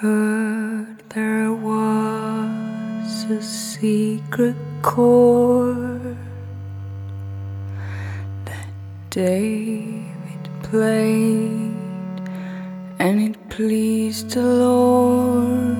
heard 0.00 0.96
there 1.10 1.52
was 1.52 3.24
a 3.24 3.42
secret 3.42 4.56
chord 4.80 6.16
that 8.46 8.68
David 9.10 10.42
played 10.62 11.74
and 12.98 13.20
it 13.20 13.36
pleased 13.50 14.30
the 14.30 14.40
Lord. 14.40 15.76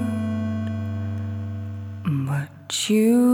But 2.05 2.91
you 2.91 3.30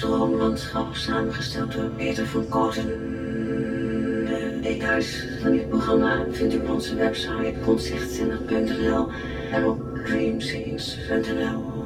droomlandschap 0.00 0.94
samengesteld 0.94 1.72
door 1.72 1.90
Peter 1.90 2.26
van 2.26 2.48
Kooten. 2.48 2.86
De 4.26 4.58
details 4.62 5.24
van 5.42 5.50
dit 5.52 5.68
programma 5.68 6.24
vindt 6.30 6.54
u 6.54 6.58
op 6.58 6.70
onze 6.70 6.94
website 6.94 7.54
concertcenter.nl 7.64 9.08
en 9.50 9.64
op 9.64 9.80
dreamscenes.nl. 10.04 11.77